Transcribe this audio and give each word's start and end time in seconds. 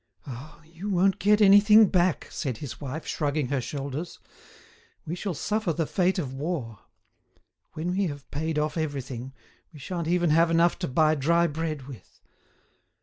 "Ah! 0.25 0.63
you 0.63 0.89
won't 0.89 1.19
get 1.19 1.41
anything 1.41 1.85
back," 1.87 2.27
said 2.31 2.57
his 2.57 2.81
wife, 2.81 3.05
shrugging 3.05 3.49
her 3.49 3.61
shoulders. 3.61 4.17
"We 5.05 5.13
shall 5.13 5.35
suffer 5.35 5.73
the 5.73 5.85
fate 5.85 6.17
of 6.17 6.33
war. 6.33 6.79
When 7.73 7.91
we 7.91 8.07
have 8.07 8.27
paid 8.31 8.57
off 8.57 8.77
everything, 8.77 9.31
we 9.71 9.77
sha'n't 9.77 10.07
even 10.07 10.31
have 10.31 10.49
enough 10.49 10.79
to 10.79 10.87
buy 10.87 11.13
dry 11.13 11.45
bread 11.45 11.83
with. 11.83 12.19